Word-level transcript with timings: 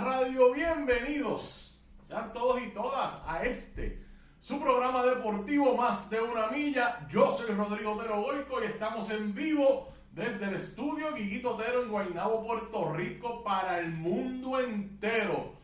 Radio. 0.00 0.52
Bienvenidos, 0.52 1.80
sean 2.02 2.32
todos 2.32 2.62
y 2.62 2.68
todas 2.68 3.20
a 3.26 3.42
este, 3.42 4.04
su 4.38 4.60
programa 4.60 5.02
deportivo 5.02 5.76
Más 5.76 6.08
de 6.08 6.20
una 6.20 6.48
Milla. 6.48 7.06
Yo 7.08 7.30
soy 7.30 7.52
Rodrigo 7.54 7.92
Otero 7.92 8.22
Goico 8.22 8.62
y 8.62 8.66
estamos 8.66 9.10
en 9.10 9.34
vivo 9.34 9.88
desde 10.12 10.46
el 10.46 10.54
estudio 10.54 11.14
Guiguito 11.14 11.56
Otero 11.56 11.82
en 11.82 11.90
Guaynabo, 11.90 12.46
Puerto 12.46 12.92
Rico, 12.92 13.42
para 13.42 13.80
el 13.80 13.90
mundo 13.92 14.60
entero. 14.60 15.54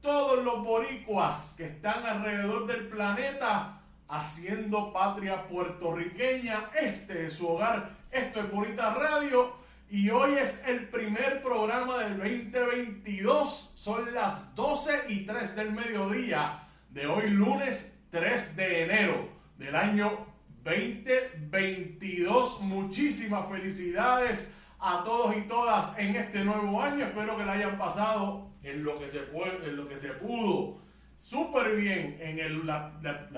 Todos 0.00 0.44
los 0.44 0.62
boricuas 0.62 1.54
que 1.56 1.64
están 1.64 2.06
alrededor 2.06 2.66
del 2.66 2.88
planeta 2.88 3.82
haciendo 4.08 4.92
patria 4.92 5.48
puertorriqueña. 5.48 6.70
Este 6.80 7.26
es 7.26 7.32
su 7.32 7.48
hogar. 7.48 7.96
Esto 8.10 8.40
es 8.40 8.50
Bonita 8.52 8.94
Radio. 8.94 9.59
Y 9.90 10.08
hoy 10.10 10.34
es 10.34 10.62
el 10.66 10.88
primer 10.88 11.42
programa 11.42 11.98
del 11.98 12.16
2022. 12.18 13.72
Son 13.74 14.14
las 14.14 14.54
12 14.54 14.90
y 15.08 15.26
3 15.26 15.56
del 15.56 15.72
mediodía 15.72 16.68
de 16.90 17.06
hoy 17.08 17.28
lunes 17.30 17.98
3 18.10 18.54
de 18.56 18.84
enero 18.84 19.28
del 19.58 19.74
año 19.74 20.26
2022. 20.62 22.60
Muchísimas 22.60 23.48
felicidades 23.48 24.54
a 24.78 25.02
todos 25.02 25.36
y 25.36 25.40
todas 25.42 25.98
en 25.98 26.14
este 26.14 26.44
nuevo 26.44 26.80
año. 26.80 27.06
Espero 27.06 27.36
que 27.36 27.44
la 27.44 27.52
hayan 27.54 27.76
pasado 27.76 28.48
en 28.62 28.84
lo 28.84 28.96
que 28.96 29.08
se, 29.08 29.18
en 29.64 29.76
lo 29.76 29.88
que 29.88 29.96
se 29.96 30.10
pudo. 30.10 30.78
Súper 31.16 31.74
bien 31.74 32.16
en 32.20 32.38
el- 32.38 32.64
la 32.64 32.92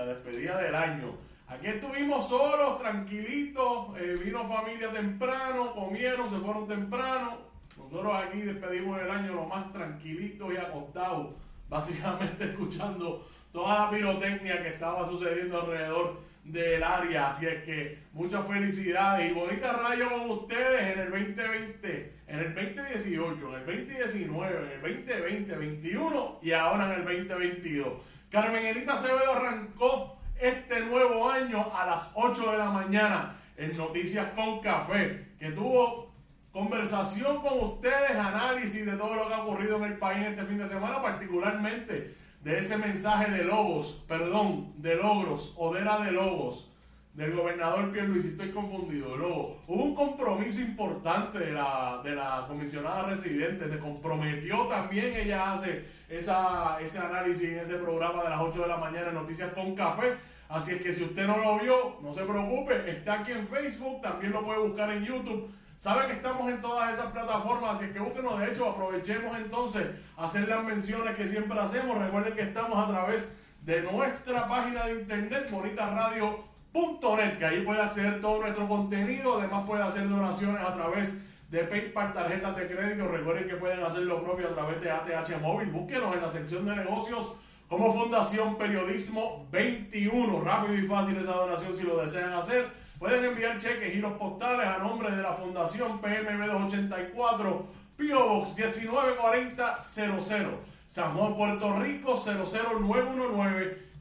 despedida 0.05 0.61
del 0.61 0.75
año. 0.75 1.17
Aquí 1.47 1.67
estuvimos 1.67 2.27
solos, 2.27 2.79
tranquilitos, 2.79 3.97
eh, 3.99 4.15
vino 4.23 4.47
familia 4.47 4.89
temprano, 4.91 5.73
comieron, 5.73 6.29
se 6.29 6.37
fueron 6.37 6.67
temprano. 6.67 7.37
Nosotros 7.77 8.13
aquí 8.15 8.41
despedimos 8.41 8.99
el 9.01 9.11
año 9.11 9.33
lo 9.33 9.45
más 9.45 9.71
tranquilitos 9.73 10.53
y 10.53 10.57
acostados, 10.57 11.35
básicamente 11.69 12.45
escuchando 12.45 13.27
toda 13.51 13.85
la 13.85 13.89
pirotecnia 13.89 14.61
que 14.61 14.69
estaba 14.69 15.05
sucediendo 15.05 15.61
alrededor 15.61 16.21
del 16.45 16.81
área. 16.81 17.27
Así 17.27 17.45
es 17.45 17.63
que 17.63 17.99
muchas 18.13 18.47
felicidades 18.47 19.29
y 19.29 19.33
bonita 19.33 19.73
radio 19.73 20.09
con 20.09 20.29
ustedes 20.31 20.91
en 20.91 20.99
el 20.99 21.11
2020, 21.11 22.13
en 22.27 22.39
el 22.39 22.55
2018, 22.55 23.49
en 23.49 23.53
el 23.53 23.65
2019, 23.65 24.57
en 24.57 24.71
el 24.71 24.81
2020, 24.81 25.47
2021 25.47 26.39
y 26.41 26.51
ahora 26.51 26.85
en 26.85 27.01
el 27.01 27.27
2022. 27.27 27.93
Carmen 28.29 28.65
Elita 28.65 28.93
Acevedo 28.93 29.33
arrancó 29.33 30.22
este 30.39 30.81
nuevo 30.85 31.29
año 31.29 31.71
a 31.75 31.85
las 31.85 32.11
8 32.15 32.51
de 32.51 32.57
la 32.57 32.69
mañana 32.69 33.37
en 33.57 33.75
Noticias 33.77 34.27
con 34.35 34.59
Café, 34.59 35.33
que 35.37 35.51
tuvo 35.51 36.11
conversación 36.51 37.41
con 37.41 37.59
ustedes, 37.59 38.11
análisis 38.11 38.85
de 38.85 38.93
todo 38.93 39.15
lo 39.15 39.27
que 39.27 39.33
ha 39.33 39.43
ocurrido 39.43 39.77
en 39.77 39.83
el 39.85 39.97
país 39.97 40.27
este 40.27 40.45
fin 40.45 40.57
de 40.57 40.67
semana, 40.67 41.01
particularmente 41.01 42.15
de 42.41 42.59
ese 42.59 42.77
mensaje 42.77 43.31
de 43.31 43.43
logos, 43.43 44.03
perdón, 44.07 44.73
de 44.77 44.95
logros, 44.95 45.53
o 45.55 45.73
de 45.73 46.11
logos, 46.11 46.69
del 47.13 47.35
gobernador 47.35 47.91
Pierluisi, 47.91 48.29
estoy 48.29 48.51
confundido, 48.51 49.15
logo. 49.15 49.63
Hubo 49.67 49.83
un 49.83 49.93
compromiso 49.93 50.61
importante 50.61 51.37
de 51.37 51.53
la, 51.53 52.01
de 52.03 52.15
la 52.15 52.45
comisionada 52.47 53.03
residente, 53.03 53.67
se 53.67 53.77
comprometió 53.77 54.65
también, 54.65 55.13
ella 55.13 55.53
hace 55.53 55.85
esa, 56.09 56.79
ese 56.81 56.97
análisis 56.97 57.49
en 57.49 57.59
ese 57.59 57.75
programa 57.75 58.23
de 58.23 58.29
las 58.29 58.41
8 58.41 58.61
de 58.63 58.67
la 58.67 58.77
mañana 58.77 59.11
Noticias 59.11 59.53
con 59.53 59.75
Café, 59.75 60.15
así 60.49 60.71
es 60.71 60.81
que 60.81 60.91
si 60.91 61.03
usted 61.03 61.27
no 61.27 61.37
lo 61.37 61.59
vio, 61.59 61.97
no 62.01 62.15
se 62.15 62.23
preocupe, 62.23 62.89
está 62.89 63.19
aquí 63.19 63.31
en 63.31 63.47
Facebook, 63.47 64.01
también 64.01 64.31
lo 64.31 64.43
puede 64.43 64.59
buscar 64.59 64.91
en 64.91 65.05
YouTube. 65.05 65.53
Sabe 65.75 66.07
que 66.07 66.13
estamos 66.13 66.49
en 66.49 66.61
todas 66.61 66.93
esas 66.93 67.11
plataformas, 67.11 67.77
así 67.77 67.91
que 67.91 67.99
búsquenos. 67.99 68.39
De 68.39 68.47
hecho, 68.47 68.69
aprovechemos 68.69 69.35
entonces 69.37 69.87
hacer 70.15 70.47
las 70.47 70.63
menciones 70.63 71.17
que 71.17 71.25
siempre 71.25 71.59
hacemos. 71.59 71.97
Recuerden 71.97 72.35
que 72.35 72.43
estamos 72.43 72.77
a 72.77 72.87
través 72.87 73.35
de 73.61 73.81
nuestra 73.81 74.47
página 74.47 74.85
de 74.85 75.01
internet, 75.01 75.49
bonitasradio.net, 76.73 77.37
que 77.37 77.45
ahí 77.45 77.61
puede 77.61 77.81
acceder 77.81 78.19
todo 78.19 78.41
nuestro 78.41 78.67
contenido. 78.67 79.39
Además, 79.39 79.63
puede 79.65 79.83
hacer 79.83 80.09
donaciones 80.09 80.61
a 80.61 80.73
través 80.73 81.21
de 81.49 81.63
PayPal, 81.65 82.11
tarjetas 82.11 82.55
de 82.55 82.67
crédito. 82.67 83.07
Recuerden 83.07 83.47
que 83.47 83.55
pueden 83.55 83.83
hacer 83.83 84.01
lo 84.03 84.23
propio 84.23 84.49
a 84.49 84.53
través 84.53 84.81
de 84.81 84.91
ATH 84.91 85.39
Móvil. 85.41 85.69
Búsquenos 85.69 86.15
en 86.15 86.21
la 86.21 86.27
sección 86.27 86.65
de 86.65 86.75
negocios 86.75 87.33
como 87.67 87.93
Fundación 87.93 88.57
Periodismo 88.57 89.47
21. 89.51 90.41
Rápido 90.41 90.75
y 90.75 90.87
fácil 90.87 91.17
esa 91.17 91.33
donación 91.33 91.75
si 91.75 91.83
lo 91.83 91.97
desean 91.97 92.33
hacer. 92.33 92.67
Pueden 92.99 93.25
enviar 93.25 93.57
cheques, 93.57 93.93
giros 93.93 94.13
postales 94.13 94.67
a 94.67 94.77
nombre 94.77 95.11
de 95.11 95.21
la 95.21 95.33
Fundación 95.33 95.99
PMB 95.99 96.47
284, 96.47 97.67
P.O. 97.97 98.27
Box 98.29 98.55
194000, 98.55 100.45
San 100.87 101.13
Juan, 101.13 101.35
Puerto 101.35 101.79
Rico 101.79 102.15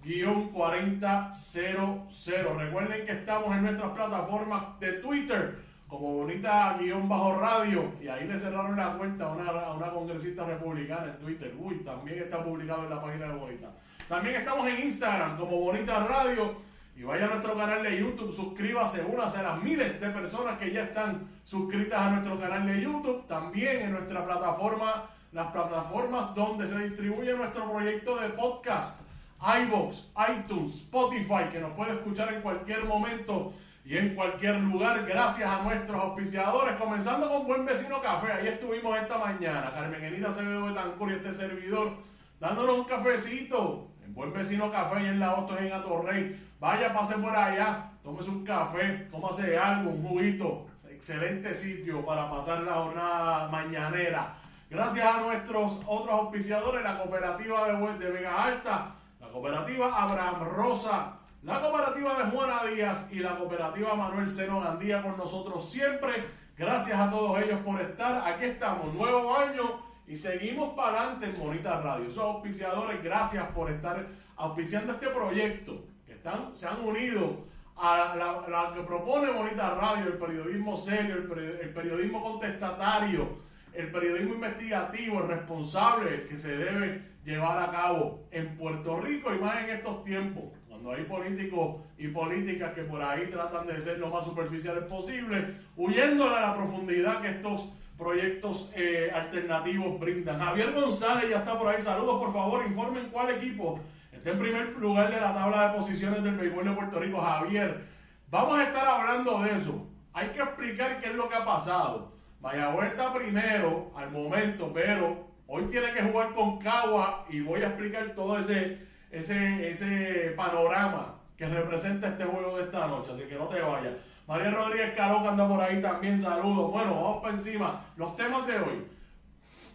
00919-4000. 0.03 2.57
Recuerden 2.57 3.07
que 3.07 3.13
estamos 3.13 3.57
en 3.57 3.63
nuestras 3.63 3.93
plataformas 3.93 4.81
de 4.81 4.95
Twitter 4.95 5.61
como 5.87 6.15
bonita 6.15 6.77
guion 6.81 7.09
bajo 7.09 7.39
radio 7.39 7.93
y 8.01 8.09
ahí 8.09 8.27
le 8.27 8.37
cerraron 8.39 8.77
la 8.77 8.97
cuenta 8.97 9.27
a 9.27 9.33
una, 9.33 9.73
una 9.73 9.91
congresista 9.91 10.47
republicana 10.47 11.13
en 11.13 11.19
Twitter. 11.19 11.55
Uy, 11.59 11.85
también 11.85 12.21
está 12.21 12.43
publicado 12.43 12.85
en 12.85 12.91
la 12.91 13.03
página 13.03 13.29
de 13.29 13.35
Bonita. 13.35 13.71
También 14.09 14.37
estamos 14.37 14.67
en 14.69 14.85
Instagram 14.85 15.37
como 15.37 15.59
Bonita 15.59 16.01
Radio 16.01 16.55
y 16.97 17.03
vaya 17.05 17.27
a 17.27 17.29
nuestro 17.29 17.57
canal 17.57 17.83
de 17.83 17.99
YouTube, 17.99 18.33
suscríbase, 18.33 19.03
únase 19.03 19.39
a 19.39 19.43
las 19.43 19.63
miles 19.63 20.01
de 20.01 20.11
personas 20.11 20.59
que 20.59 20.71
ya 20.71 20.85
están 20.85 21.27
suscritas 21.45 22.01
a 22.01 22.11
nuestro 22.11 22.39
canal 22.39 22.67
de 22.67 22.81
YouTube. 22.81 23.27
También 23.27 23.83
en 23.83 23.93
nuestra 23.93 24.25
plataforma, 24.25 25.11
las 25.33 25.49
plataformas 25.49 26.35
donde 26.35 26.67
se 26.67 26.79
distribuye 26.79 27.35
nuestro 27.35 27.71
proyecto 27.71 28.17
de 28.17 28.31
podcast, 28.31 29.03
iBox, 29.43 30.13
iTunes, 30.29 30.77
Spotify, 30.77 31.49
que 31.51 31.59
nos 31.59 31.73
puede 31.73 31.93
escuchar 31.93 32.33
en 32.33 32.43
cualquier 32.43 32.85
momento 32.85 33.53
y 33.85 33.97
en 33.97 34.15
cualquier 34.15 34.61
lugar, 34.61 35.05
gracias 35.05 35.51
a 35.51 35.63
nuestros 35.63 36.01
auspiciadores, 36.01 36.77
comenzando 36.77 37.29
con 37.29 37.45
Buen 37.45 37.65
Vecino 37.65 38.01
Café. 38.01 38.33
Ahí 38.33 38.47
estuvimos 38.47 38.97
esta 38.97 39.19
mañana, 39.19 39.73
Carmen 39.73 40.05
Enita 40.05 40.29
Acevedo 40.29 40.67
Betancur 40.67 41.11
y 41.11 41.15
este 41.15 41.33
servidor, 41.33 41.95
dándonos 42.39 42.79
un 42.79 42.85
cafecito 42.85 43.89
en 44.05 44.15
Buen 44.15 44.33
Vecino 44.33 44.71
Café 44.71 45.03
y 45.03 45.07
en 45.07 45.19
la 45.19 45.35
Otto 45.35 45.59
en 45.59 45.73
Atorrey. 45.73 46.41
Vaya, 46.61 46.93
pase 46.93 47.17
por 47.19 47.35
allá, 47.35 47.91
tómese 48.05 48.31
un 48.31 48.45
café, 48.45 49.09
cómase 49.11 49.59
algo, 49.59 49.91
un 49.91 50.03
juguito. 50.05 50.67
Excelente 50.89 51.53
sitio 51.53 52.07
para 52.07 52.31
pasar 52.31 52.63
la 52.63 52.75
jornada 52.75 53.49
mañanera. 53.49 54.37
Gracias 54.71 55.05
a 55.05 55.21
nuestros 55.21 55.81
otros 55.85 56.11
auspiciadores, 56.11 56.85
la 56.85 56.97
cooperativa 56.97 57.67
de, 57.67 57.99
de 57.99 58.11
Vega 58.13 58.45
Alta, 58.45 58.95
cooperativa 59.33 60.03
Abraham 60.03 60.45
Rosa, 60.45 61.19
la 61.43 61.61
cooperativa 61.61 62.19
de 62.19 62.31
Juana 62.31 62.65
Díaz 62.65 63.09
y 63.11 63.19
la 63.19 63.35
cooperativa 63.35 63.95
Manuel 63.95 64.29
Seno 64.29 64.61
Gandía 64.61 65.03
con 65.03 65.17
nosotros 65.17 65.69
siempre. 65.69 66.13
Gracias 66.57 67.01
a 67.01 67.11
todos 67.11 67.43
ellos 67.43 67.61
por 67.65 67.81
estar. 67.81 68.23
Aquí 68.31 68.45
estamos, 68.45 68.93
nuevo 68.95 69.37
año 69.37 69.83
y 70.07 70.17
seguimos 70.17 70.75
para 70.75 71.01
adelante 71.01 71.27
en 71.27 71.39
Bonita 71.41 71.81
Radio. 71.81 72.07
Esos 72.07 72.23
auspiciadores, 72.23 73.03
gracias 73.03 73.45
por 73.49 73.71
estar 73.71 74.07
auspiciando 74.37 74.93
este 74.93 75.09
proyecto, 75.09 75.85
que 76.07 76.13
están, 76.13 76.55
se 76.55 76.69
han 76.69 76.85
unido 76.85 77.45
a 77.77 78.15
la, 78.49 78.71
que 78.73 78.83
propone 78.83 79.31
Bonita 79.31 79.75
Radio, 79.75 80.09
el 80.09 80.19
periodismo 80.19 80.77
serio, 80.77 81.17
el, 81.17 81.73
periodismo 81.73 82.23
contestatario, 82.23 83.39
el 83.75 83.91
periodismo 83.91 84.35
investigativo, 84.35 85.23
responsable, 85.23 86.25
que 86.25 86.37
se 86.37 86.57
debe 86.57 87.03
llevar 87.25 87.63
a 87.63 87.71
cabo 87.71 88.27
en 88.31 88.57
Puerto 88.57 89.01
Rico 89.01 89.33
y 89.33 89.39
más 89.39 89.63
en 89.63 89.71
estos 89.71 90.03
tiempos 90.03 90.45
cuando 90.83 90.99
hay 90.99 91.05
políticos 91.05 91.77
y 91.97 92.09
políticas 92.09 92.73
que 92.75 92.83
por 92.83 93.01
ahí 93.01 93.29
tratan 93.29 93.69
de 93.69 93.79
ser 93.79 93.99
lo 94.01 94.09
más 94.09 94.25
superficiales 94.25 94.83
posible, 94.85 95.55
huyéndole 95.77 96.35
a 96.35 96.41
la 96.41 96.57
profundidad 96.57 97.21
que 97.21 97.29
estos 97.29 97.69
proyectos 97.97 98.69
eh, 98.75 99.09
alternativos 99.15 100.01
brindan. 100.01 100.41
Javier 100.41 100.73
González 100.73 101.31
ya 101.31 101.39
está 101.39 101.57
por 101.57 101.69
ahí. 101.69 101.81
Saludos, 101.81 102.19
por 102.19 102.33
favor, 102.33 102.67
informen 102.67 103.11
cuál 103.13 103.31
equipo 103.31 103.79
está 104.11 104.31
en 104.31 104.39
primer 104.39 104.71
lugar 104.77 105.15
de 105.15 105.21
la 105.21 105.33
tabla 105.33 105.69
de 105.69 105.77
posiciones 105.77 106.25
del 106.25 106.37
béisbol 106.37 106.65
de 106.65 106.73
Puerto 106.73 106.99
Rico. 106.99 107.21
Javier, 107.21 107.81
vamos 108.29 108.59
a 108.59 108.65
estar 108.65 108.85
hablando 108.85 109.41
de 109.41 109.53
eso. 109.53 109.87
Hay 110.13 110.29
que 110.31 110.41
explicar 110.41 110.99
qué 110.99 111.11
es 111.11 111.15
lo 111.15 111.29
que 111.29 111.37
ha 111.37 111.45
pasado. 111.45 112.13
Mayagüez 112.43 112.91
está 112.91 113.15
primero 113.15 113.91
al 113.97 114.11
momento, 114.11 114.71
pero 114.75 115.27
hoy 115.47 115.65
tiene 115.65 115.95
que 115.95 116.03
jugar 116.03 116.35
con 116.35 116.59
Cagua 116.59 117.25
y 117.31 117.41
voy 117.41 117.63
a 117.63 117.69
explicar 117.69 118.15
todo 118.15 118.39
ese 118.39 118.93
ese, 119.13 119.71
ese 119.71 120.33
panorama 120.37 121.19
que 121.37 121.47
representa 121.47 122.09
este 122.09 122.25
juego 122.25 122.57
de 122.57 122.65
esta 122.65 122.87
noche, 122.87 123.13
así 123.13 123.23
que 123.25 123.37
no 123.37 123.47
te 123.47 123.61
vayas. 123.61 123.93
María 124.27 124.51
Rodríguez 124.51 124.97
Caro 124.97 125.23
que 125.23 125.29
anda 125.29 125.47
por 125.47 125.61
ahí 125.61 125.81
también, 125.81 126.19
saludos. 126.19 126.71
Bueno, 126.71 126.95
vamos 126.95 127.23
para 127.23 127.35
encima. 127.35 127.85
Los 127.97 128.17
temas 128.17 128.47
de 128.47 128.59
hoy. 128.59 128.87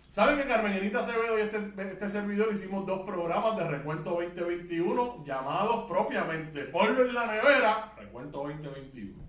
Saben 0.07 0.37
que 0.37 0.45
Carmenita 0.45 0.99
Acevedo 0.99 1.37
y 1.37 1.41
este, 1.41 1.73
este 1.77 2.09
servidor 2.09 2.49
hicimos 2.51 2.85
dos 2.85 3.05
programas 3.05 3.57
de 3.57 3.65
Recuento 3.65 4.11
2021 4.11 5.23
llamados 5.25 5.85
propiamente 5.87 6.63
Ponlo 6.63 7.01
en 7.01 7.13
la 7.13 7.27
nevera, 7.27 7.93
Recuento 7.97 8.39
2021. 8.39 9.26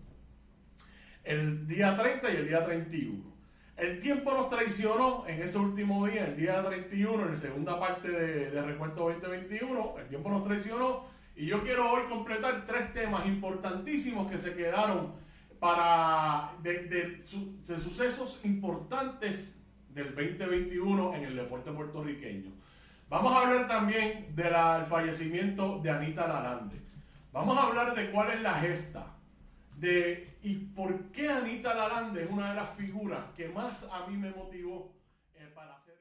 El 1.28 1.66
día 1.66 1.94
30 1.94 2.32
y 2.32 2.36
el 2.36 2.48
día 2.48 2.64
31. 2.64 3.22
El 3.76 3.98
tiempo 3.98 4.32
nos 4.32 4.48
traicionó 4.48 5.26
en 5.26 5.42
ese 5.42 5.58
último 5.58 6.06
día, 6.06 6.24
el 6.24 6.38
día 6.38 6.62
31, 6.62 7.22
en 7.22 7.30
la 7.32 7.36
segunda 7.36 7.78
parte 7.78 8.08
de, 8.08 8.50
de 8.50 8.62
Recuento 8.62 9.02
2021. 9.10 9.98
El 9.98 10.08
tiempo 10.08 10.30
nos 10.30 10.42
traicionó 10.42 11.04
y 11.36 11.44
yo 11.44 11.62
quiero 11.62 11.92
hoy 11.92 12.04
completar 12.08 12.64
tres 12.64 12.94
temas 12.94 13.26
importantísimos 13.26 14.30
que 14.30 14.38
se 14.38 14.54
quedaron 14.54 15.12
para 15.60 16.54
de, 16.62 17.20
sucesos 17.20 18.40
importantes 18.44 19.60
del 19.90 20.14
2021 20.14 21.14
en 21.14 21.24
el 21.24 21.36
deporte 21.36 21.70
puertorriqueño. 21.72 22.52
Vamos 23.10 23.34
a 23.34 23.42
hablar 23.42 23.66
también 23.66 24.34
del 24.34 24.54
fallecimiento 24.86 25.78
de 25.80 25.90
Anita 25.90 26.26
Lalande. 26.26 26.80
Vamos 27.34 27.58
a 27.58 27.64
hablar 27.64 27.94
de 27.94 28.10
cuál 28.12 28.30
es 28.30 28.40
la 28.40 28.54
gesta 28.54 29.17
de 29.80 30.38
y 30.42 30.54
por 30.54 31.10
qué 31.12 31.28
Anita 31.28 31.74
Lalande 31.74 32.24
es 32.24 32.30
una 32.30 32.50
de 32.50 32.56
las 32.56 32.70
figuras 32.76 33.24
que 33.36 33.48
más 33.48 33.88
a 33.92 34.06
mí 34.06 34.16
me 34.16 34.30
motivó 34.30 34.92
eh, 35.34 35.50
para 35.54 35.74
hacer. 35.74 35.96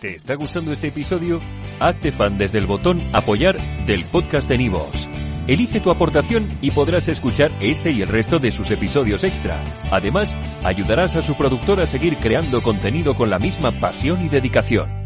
¿Te 0.00 0.14
está 0.14 0.34
gustando 0.34 0.72
este 0.72 0.88
episodio? 0.88 1.40
Hazte 1.80 2.12
fan 2.12 2.38
desde 2.38 2.58
el 2.58 2.66
botón 2.66 3.00
Apoyar 3.14 3.56
del 3.86 4.04
podcast 4.04 4.48
de 4.48 4.58
Nivos. 4.58 5.08
Elige 5.46 5.80
tu 5.80 5.90
aportación 5.90 6.58
y 6.60 6.72
podrás 6.72 7.06
escuchar 7.06 7.52
este 7.60 7.92
y 7.92 8.02
el 8.02 8.08
resto 8.08 8.40
de 8.40 8.50
sus 8.50 8.70
episodios 8.72 9.22
extra. 9.22 9.62
Además, 9.92 10.36
ayudarás 10.64 11.14
a 11.14 11.22
su 11.22 11.36
productor 11.36 11.80
a 11.80 11.86
seguir 11.86 12.16
creando 12.16 12.60
contenido 12.62 13.14
con 13.14 13.30
la 13.30 13.38
misma 13.38 13.70
pasión 13.70 14.24
y 14.24 14.28
dedicación. 14.28 15.05